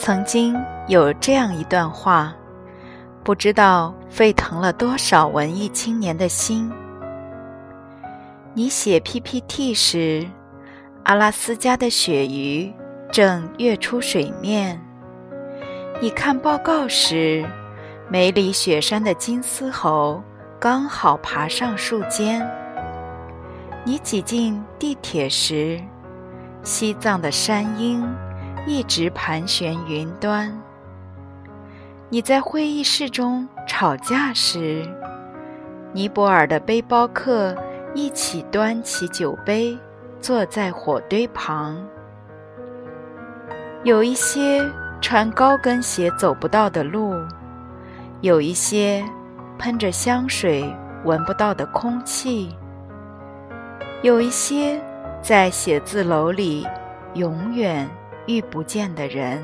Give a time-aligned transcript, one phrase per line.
[0.00, 0.56] 曾经
[0.88, 2.34] 有这样一段话，
[3.22, 6.72] 不知道沸腾了多少文艺青年的心。
[8.54, 10.26] 你写 PPT 时，
[11.02, 12.72] 阿拉斯加的鳕鱼
[13.12, 14.78] 正跃出水面；
[16.00, 17.44] 你看报告时，
[18.08, 20.22] 梅里雪山的金丝猴
[20.58, 22.40] 刚好爬上树尖；
[23.84, 25.78] 你挤进地铁时，
[26.62, 28.02] 西藏的山鹰。
[28.66, 30.52] 一直盘旋云端。
[32.08, 34.84] 你在会议室中吵架时，
[35.92, 37.56] 尼泊尔的背包客
[37.94, 39.78] 一起端起酒杯，
[40.20, 41.76] 坐在火堆旁。
[43.82, 44.68] 有一些
[45.00, 47.14] 穿高跟鞋走不到的路，
[48.20, 49.02] 有一些
[49.58, 50.70] 喷着香水
[51.04, 52.54] 闻不到的空气，
[54.02, 54.78] 有一些
[55.22, 56.66] 在写字楼里
[57.14, 57.88] 永远。
[58.26, 59.42] 遇不见的人。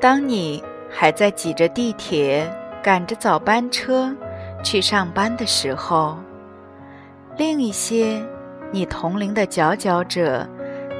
[0.00, 4.12] 当你还在挤着地铁、赶着早班车
[4.64, 6.18] 去上班的时候，
[7.38, 8.20] 另一些
[8.72, 10.44] 你同龄的佼佼者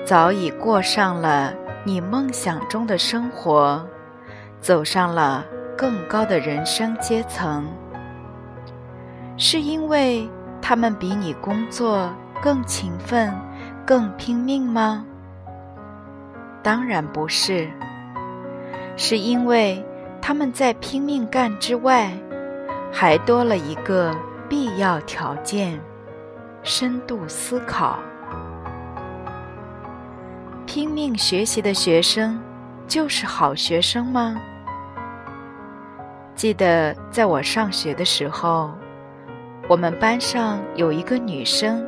[0.05, 1.53] 早已过上了
[1.85, 3.85] 你梦想中的生活，
[4.61, 5.45] 走上了。
[5.77, 7.67] 更高的人生阶层，
[9.37, 10.29] 是因为
[10.61, 13.33] 他们比你工作更勤奋、
[13.85, 15.05] 更拼命吗？
[16.63, 17.69] 当然不是，
[18.97, 19.85] 是因为
[20.21, 22.13] 他们在拼命干之外，
[22.93, 24.15] 还多了一个
[24.49, 25.81] 必要条件——
[26.63, 27.99] 深度思考。
[30.67, 32.41] 拼命学习的学生，
[32.87, 34.41] 就是好学生吗？
[36.35, 38.71] 记得在我上学的时候，
[39.69, 41.87] 我们班上有一个女生，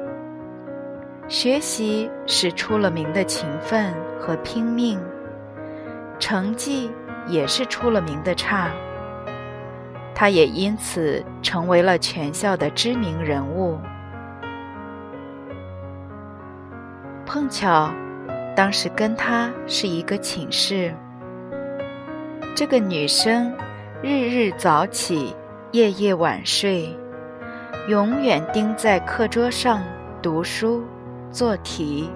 [1.28, 5.00] 学习是出了名的勤奋和拼命，
[6.18, 6.90] 成绩
[7.26, 8.70] 也是出了名的差。
[10.14, 13.78] 她也因此成为了全校的知名人物。
[17.26, 17.90] 碰巧，
[18.54, 20.94] 当时跟她是一个寝室，
[22.54, 23.52] 这个女生。
[24.06, 25.34] 日日早起，
[25.72, 26.94] 夜夜晚睡，
[27.88, 29.82] 永远盯在课桌上
[30.20, 30.84] 读书、
[31.30, 32.10] 做题，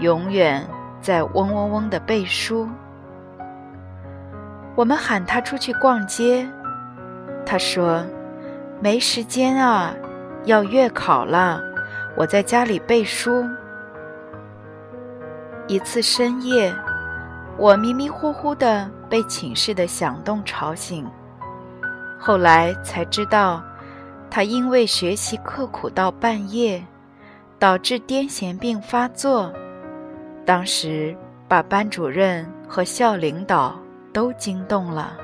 [0.00, 0.62] 永远
[1.00, 2.68] 在嗡嗡嗡的背书。
[4.76, 6.46] 我们喊他出去逛街，
[7.46, 8.04] 他说
[8.78, 9.94] ：“没时间啊，
[10.44, 11.62] 要月考了，
[12.14, 13.42] 我在家里背书。”
[15.66, 16.70] 一次深夜。
[17.56, 21.04] 我迷迷糊糊的被寝室的响动吵醒，
[22.18, 23.60] 后来才知道，
[24.30, 26.80] 他因为学习刻苦到半夜，
[27.58, 29.52] 导致癫痫病发作，
[30.46, 31.14] 当时
[31.48, 33.76] 把班主任和校领导
[34.12, 35.18] 都惊动了。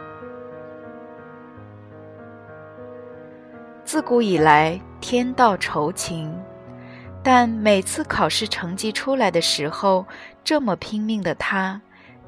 [3.85, 6.37] 自古以来天道酬勤，
[7.23, 10.05] 但每次考试成绩出来的时候，
[10.43, 11.81] 这么拼命的他。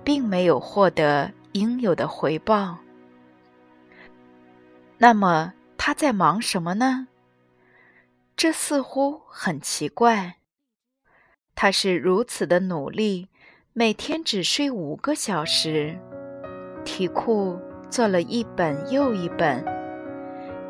[0.04, 2.78] 并没有获得应有的回报。
[4.98, 7.08] 那么他在忙什么呢？
[8.36, 10.36] 这似乎很奇怪。
[11.54, 13.28] 他是如此的努力，
[13.72, 15.98] 每天只睡五个小时，
[16.84, 19.64] 题库做了一本又一本，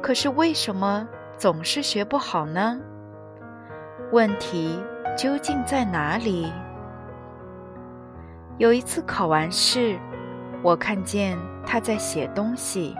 [0.02, 1.06] 可是为什么
[1.36, 2.80] 总是学不好呢？
[4.12, 4.78] 问题
[5.16, 6.50] 究竟在哪里？
[8.56, 9.98] 有一次考完试，
[10.62, 12.96] 我看见他在写东西。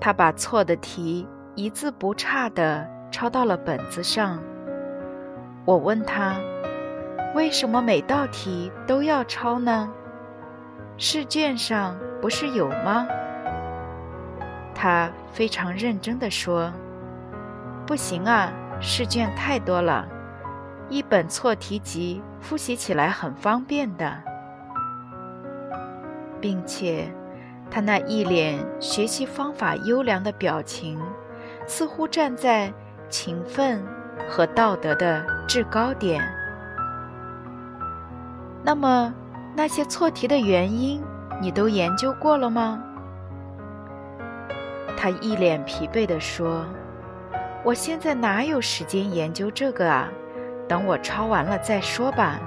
[0.00, 4.38] 他把错的题一字不差地抄到了本子上。
[5.64, 6.34] 我问他
[7.34, 9.90] ：“为什么每道题都要抄呢？
[10.98, 13.06] 试卷上不是有吗？”
[14.74, 16.70] 他非常认真地说
[17.86, 20.06] ：“不行啊，试卷太多了。”
[20.90, 24.20] 一本错题集复习起来很方便的，
[26.44, 27.10] 并且
[27.70, 31.00] 他那一脸学习方法优良的表情，
[31.66, 32.70] 似乎站在
[33.08, 33.82] 勤奋
[34.28, 36.22] 和道德的制高点。
[38.62, 39.14] 那么，
[39.56, 41.02] 那些错题的原因，
[41.40, 42.78] 你都研究过了吗？
[44.98, 46.66] 他一脸疲惫地说
[47.64, 50.10] ：“我现在哪有时间研究这个啊？
[50.68, 52.38] 等我抄完了再说吧。”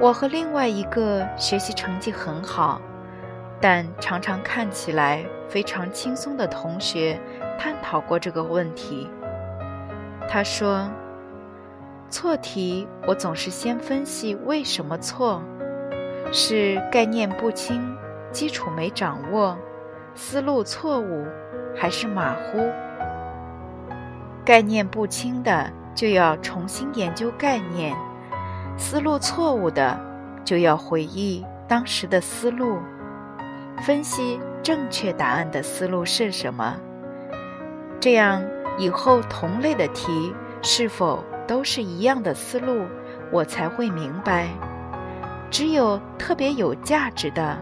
[0.00, 2.80] 我和另外一个学习成绩很好，
[3.60, 7.20] 但常常看起来非常轻松的同学
[7.58, 9.10] 探讨过这个问题。
[10.28, 10.88] 他说
[12.08, 15.42] ：“错题，我总是先分析为什么错，
[16.30, 17.82] 是概念不清、
[18.30, 19.58] 基础没掌握、
[20.14, 21.26] 思路错误，
[21.74, 22.70] 还是马虎？
[24.44, 27.96] 概念不清的就要重新研究概念。”
[28.78, 30.00] 思路错误的，
[30.44, 32.78] 就要回忆当时的思路，
[33.82, 36.76] 分析正确答案的思路是什么。
[38.00, 38.40] 这样
[38.78, 40.32] 以后同类的题
[40.62, 42.86] 是否都是一样的思路，
[43.32, 44.46] 我才会明白。
[45.50, 47.58] 只有特别有价值的，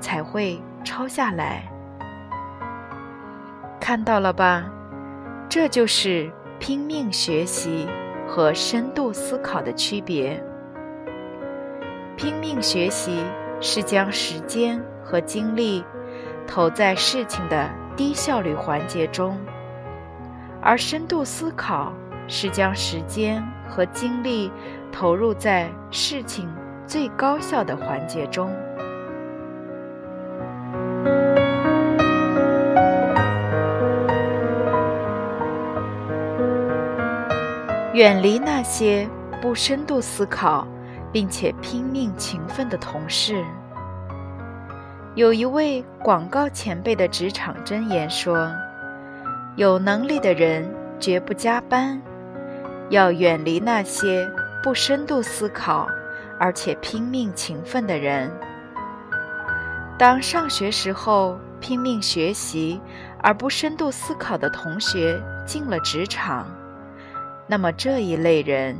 [0.00, 1.68] 才会抄下来。
[3.80, 4.64] 看到了吧？
[5.48, 7.88] 这就是拼命学习。
[8.36, 10.44] 和深度思考的区别。
[12.18, 13.24] 拼命学习
[13.62, 15.82] 是将时间和精力
[16.46, 17.66] 投在事情的
[17.96, 19.38] 低效率环节中，
[20.60, 21.94] 而深度思考
[22.28, 24.52] 是将时间和精力
[24.92, 26.46] 投入在事情
[26.86, 28.54] 最高效的环节中。
[37.96, 39.08] 远离那些
[39.40, 40.68] 不深度思考，
[41.10, 43.42] 并且拼命勤奋的同事。
[45.14, 48.52] 有一位广告前辈的职场箴言说
[49.56, 50.70] ：“有能力的人
[51.00, 51.98] 绝不加班。”
[52.90, 54.30] 要远离那些
[54.62, 55.88] 不深度思考
[56.38, 58.30] 而且拼命勤奋的人。
[59.98, 62.78] 当上学时候拼命学习
[63.22, 66.46] 而不深度思考的同学进了职场。
[67.46, 68.76] 那么这一类人，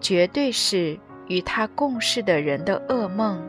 [0.00, 3.40] 绝对是与他共事的人的噩梦。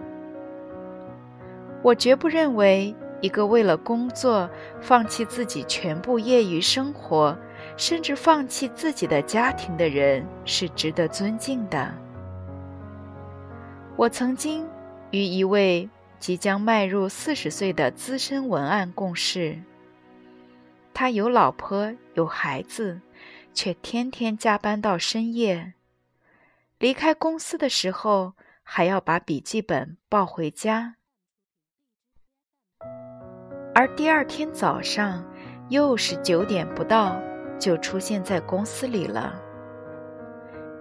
[1.84, 7.38] 我绝不认为一个为了工作放弃自己全部业余生活，
[7.76, 11.94] 甚至放弃自己的家庭的人是值得尊敬的。
[13.98, 14.66] 我曾经
[15.12, 19.60] 与一位即将迈入四十岁的资深文案共事，
[20.94, 23.02] 他有老婆有孩子。
[23.54, 25.74] 却天天加班到深夜，
[26.80, 28.34] 离开公司的时候
[28.64, 30.96] 还要把笔记本抱回家，
[33.76, 35.24] 而第二天早上
[35.70, 37.22] 又是九点不到
[37.60, 39.40] 就出现在公司里了。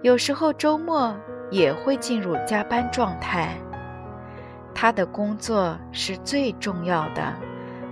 [0.01, 1.15] 有时候周末
[1.51, 3.55] 也会进入加班状态。
[4.73, 7.33] 他的工作是最重要的，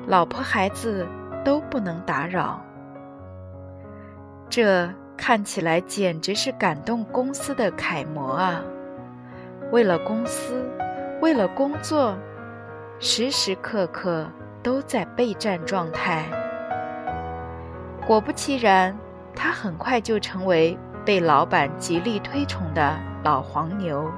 [0.08, 1.06] 老婆孩子
[1.44, 2.66] 都不能打扰。
[4.50, 8.64] 这看起来简直是感动公司的楷模啊！
[9.72, 10.68] 为了公司，
[11.22, 12.18] 为了工作，
[13.00, 14.28] 时时刻刻
[14.64, 16.26] 都在备战状态。
[18.08, 18.98] 果不其然，
[19.36, 24.12] 他很快就成为被老板极力推崇的老黄牛。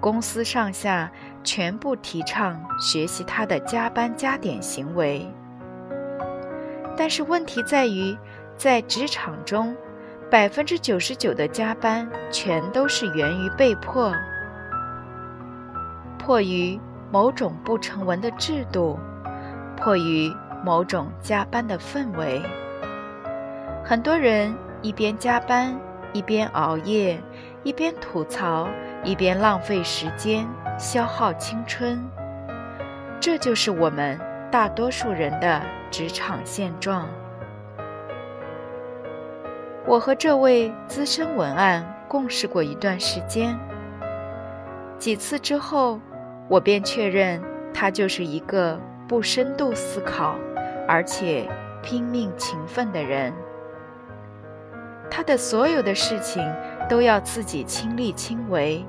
[0.00, 1.08] 公司上下
[1.44, 5.32] 全部提倡学习他的加班加点行为，
[6.96, 8.18] 但是问题在于。
[8.62, 9.76] 在职场中，
[10.30, 14.14] 百分之九十九的加班全都是源于被迫，
[16.16, 16.78] 迫于
[17.10, 18.96] 某种不成文的制度，
[19.76, 20.32] 迫于
[20.64, 22.40] 某种加班的氛围。
[23.84, 25.76] 很多人一边加班，
[26.12, 27.20] 一边熬夜，
[27.64, 28.68] 一边吐槽，
[29.02, 30.46] 一边浪费时间，
[30.78, 32.00] 消耗青春。
[33.18, 34.16] 这就是我们
[34.52, 37.08] 大多数人的职场现状。
[39.84, 43.58] 我和这位资深文案共事过一段时间，
[44.96, 46.00] 几次之后，
[46.48, 47.42] 我便确认
[47.74, 50.36] 他就是一个不深度思考，
[50.86, 51.48] 而且
[51.82, 53.32] 拼命勤奋的人。
[55.10, 56.42] 他的所有的事情
[56.88, 58.86] 都要自己亲力亲为，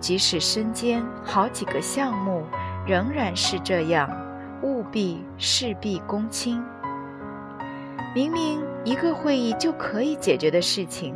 [0.00, 2.42] 即使身兼好几个项目，
[2.84, 4.10] 仍然是这样，
[4.62, 6.62] 务必事必躬亲。
[8.14, 11.14] 明明一个会议就可以解决的事情，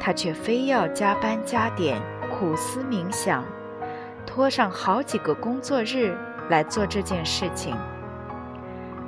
[0.00, 2.00] 他却非要加班加点
[2.30, 3.44] 苦思冥想，
[4.26, 6.16] 拖上好几个工作日
[6.50, 7.74] 来做这件事情，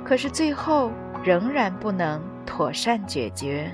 [0.03, 0.91] 可是最后
[1.23, 3.71] 仍然不能妥善解决。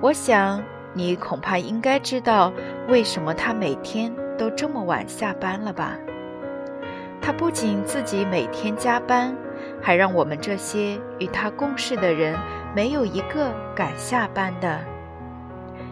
[0.00, 0.62] 我想
[0.94, 2.52] 你恐怕应该知道
[2.88, 5.92] 为什么他每天都这么晚下班了吧？
[7.20, 9.36] 他不仅自己每天加班，
[9.82, 12.36] 还让我们这些与他共事的人
[12.74, 14.80] 没有一个敢下班的，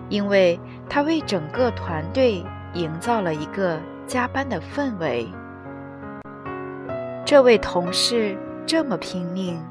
[0.09, 5.29] 因为他为整个团队营造了一个加班的氛围。
[7.25, 8.37] 这位同事
[8.67, 9.63] 这么拼命，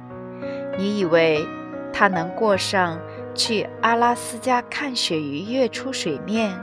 [0.77, 1.45] 你以为
[1.91, 2.97] 他能过上？
[3.35, 6.53] 去阿拉斯加看鳕鱼跃出水面，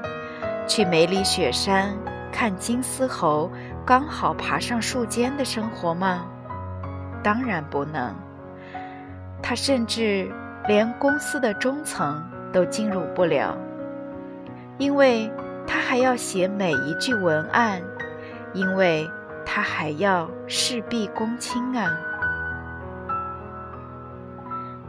[0.69, 1.99] 去梅里雪山
[2.31, 3.51] 看金丝猴
[3.85, 6.29] 刚好爬上树尖的生活吗？
[7.23, 8.15] 当然不能。
[9.43, 10.31] 他甚至
[10.67, 12.23] 连公司的中层
[12.53, 13.57] 都进入不了，
[14.79, 15.31] 因为
[15.67, 17.83] 他还要写每一句文案，
[18.53, 19.09] 因为
[19.45, 21.91] 他还要事必躬亲啊。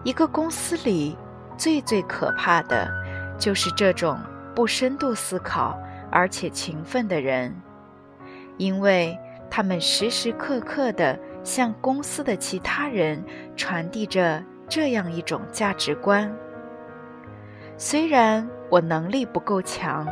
[0.03, 1.17] 一个公司里。
[1.57, 2.89] 最最可怕的，
[3.37, 4.17] 就是这种
[4.55, 7.55] 不深度思考而且勤奋的人，
[8.57, 9.15] 因为
[9.47, 13.23] 他们时时刻刻的向公司的其他人
[13.55, 16.33] 传递着这样一种价值观。
[17.77, 20.07] 虽然我能力不够强，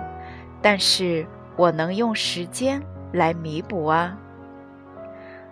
[0.62, 2.82] 但是我能用时间
[3.14, 4.18] 来弥补啊。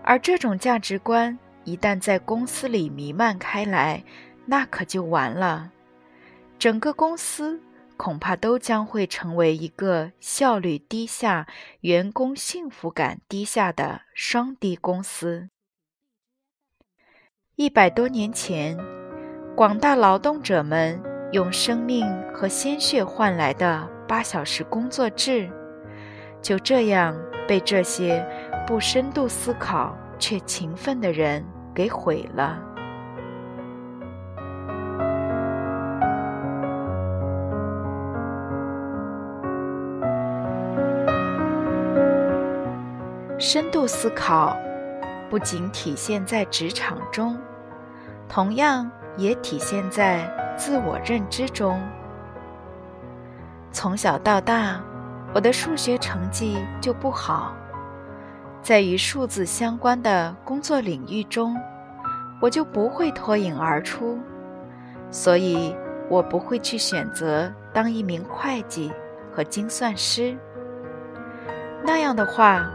[0.03, 4.03] 而这种价值观一旦在公司里弥漫开来，
[4.45, 5.71] 那可就完了。
[6.57, 7.61] 整个公司
[7.97, 11.45] 恐怕都将会成为一个效率低下、
[11.81, 15.49] 员工幸福感低下的双低公司。
[17.59, 18.77] 一百多年前，
[19.55, 25.49] 广大劳动者们用生命和鲜血换来的八小时工作制，
[26.39, 28.23] 就这样被这些
[28.67, 32.61] 不深度思考却勤奋的人给毁了。
[43.39, 44.55] 深度思考
[45.29, 47.37] 不仅体现在职场中，
[48.29, 51.81] 同样也体现在自我认知中。
[53.71, 54.81] 从小到大，
[55.33, 57.53] 我的数学成绩就不好，
[58.61, 61.57] 在与数字相关的工作领域中，
[62.39, 64.17] 我就不会脱颖而出，
[65.11, 65.75] 所以
[66.09, 68.93] 我不会去选择当一名会计
[69.35, 70.37] 和精算师。
[71.83, 72.65] 那样的话。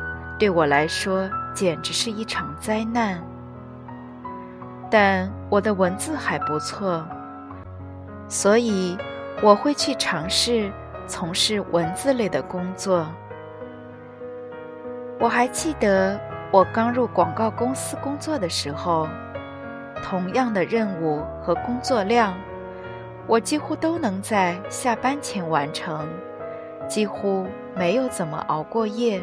[0.42, 3.22] 对我来说，简直是一场灾难。
[4.90, 7.06] 但我的文字还不错，
[8.26, 8.98] 所以
[9.40, 10.68] 我会去尝试
[11.06, 13.06] 从事文字类的工作。
[15.20, 16.18] 我还记得
[16.50, 19.06] 我刚入广告公司工作的时候，
[20.02, 22.34] 同样的任务和工作量，
[23.28, 26.04] 我几乎都能在下班前完成，
[26.88, 27.46] 几乎
[27.76, 29.22] 没有怎么熬过夜。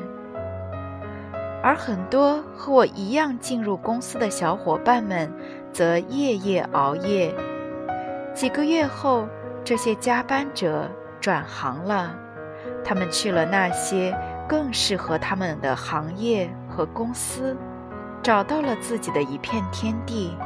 [1.62, 5.32] 而很多和我一样进入公司的小伙伴们，
[5.74, 7.34] 则夜夜熬夜。
[8.34, 9.28] 几个月后，
[9.64, 10.90] 这些加班者
[11.20, 12.16] 转行了，
[12.84, 17.58] 他们去了那些更适合他们的行业和公司，
[18.24, 20.38] 找到了自己的一片天地。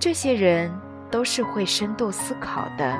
[0.00, 0.68] 这些人
[1.12, 2.98] 都是会深度思考的，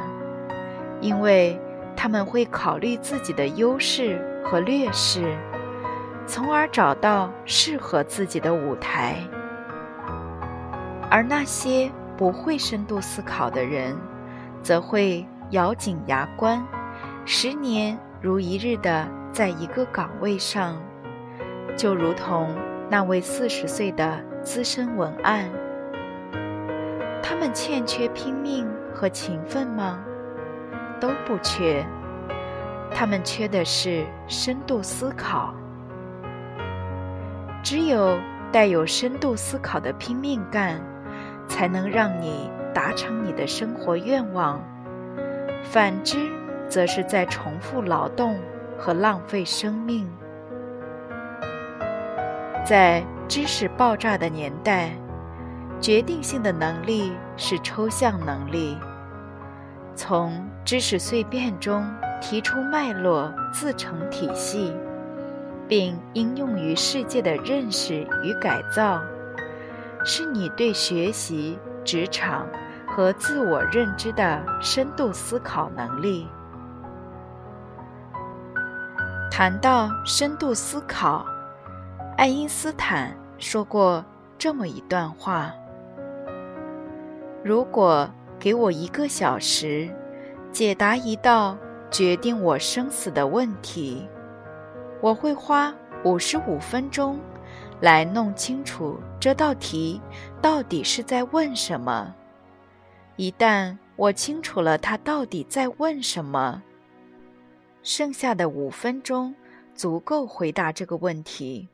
[1.01, 1.61] 因为
[1.97, 5.37] 他们会考虑自己的优势和劣势。
[6.27, 9.17] 从而找到适合自己的舞台，
[11.11, 13.97] 而那些不会深度思考的人，
[14.63, 16.65] 则会咬紧牙关，
[17.27, 20.77] 十年如一日的在一个岗位上，
[21.77, 22.55] 就如同
[22.89, 25.51] 那位四十岁的资深文案。
[27.23, 29.99] 他们欠缺拼命和勤奋吗？
[31.01, 31.85] 都不缺，
[32.95, 35.53] 他们缺的是深度思考。
[37.63, 38.19] 只有
[38.51, 40.81] 带有深度思考的拼命干，
[41.49, 44.59] 才能让你达成你的生活愿望；
[45.63, 46.19] 反之，
[46.69, 48.37] 则是在重复劳动
[48.77, 50.09] 和浪费生命。
[52.65, 54.91] 在知识爆炸的年代，
[55.81, 58.77] 决定性的能力是抽象能力，
[59.95, 61.89] 从知识碎片中
[62.21, 64.73] 提出脉络，自成体系。
[65.73, 69.01] 并应用于世界的认识与改造，
[70.05, 72.47] 是你对学习、职场
[72.87, 76.29] 和自我认知的深度思考能力。
[79.31, 81.25] 谈到深度思考，
[82.19, 84.05] 爱因斯坦说过
[84.37, 85.55] 这么一段话：
[87.43, 88.07] 如果
[88.39, 89.89] 给我一个小时，
[90.51, 91.57] 解答一道
[91.91, 94.07] 决定我生死的问题，
[95.03, 97.19] 我会花五十五分钟
[97.81, 100.01] 来弄清楚这道题
[100.41, 102.15] 到底是在问什么。
[103.17, 106.63] 一旦我清楚了他到底在问什么，
[107.83, 109.35] 剩下的五分钟
[109.75, 111.69] 足够回答这个问题。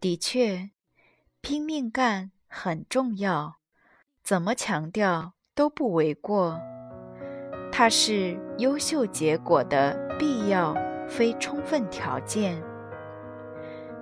[0.00, 0.70] 的确，
[1.40, 3.56] 拼命干很重要，
[4.22, 6.60] 怎么强调都不为过。
[7.72, 10.74] 它是优秀结果的必要
[11.08, 12.62] 非充分条件。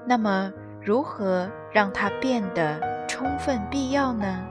[0.06, 4.44] 那么，如何让它变得充分必要呢？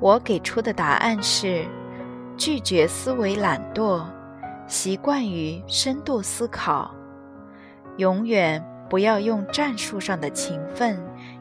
[0.00, 1.64] 我给出的答案是：
[2.36, 4.04] 拒绝思维懒惰，
[4.66, 6.94] 习惯于深度思考。
[7.96, 10.96] 永远不要用战术上的勤奋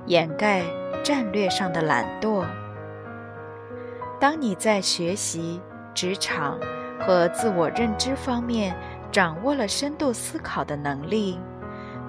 [0.08, 0.63] 掩盖
[1.03, 2.44] 战略上的懒惰。
[4.20, 5.62] 当你在学习，
[5.94, 6.60] 职场
[7.00, 8.75] 和自我认知方面
[9.12, 11.40] 掌握了深度思考的能力，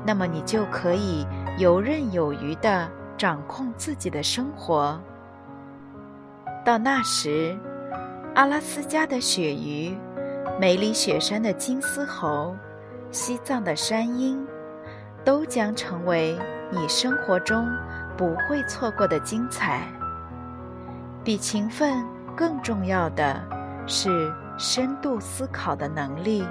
[0.07, 1.27] 那么你就可以
[1.59, 5.01] 游刃有余地掌控自己的生活。
[6.65, 7.57] 到那时，
[8.35, 9.97] 阿拉斯加的鳕鱼、
[10.61, 12.57] 梅里雪山的金丝猴、
[13.11, 14.47] 西藏的山鹰，
[15.25, 16.39] 都将成为
[16.71, 17.67] 你生活中
[18.17, 19.83] 不会错过的精彩。
[21.25, 22.05] 比勤奋
[22.37, 23.41] 更重要的。
[23.91, 26.45] 是深度思考的能力。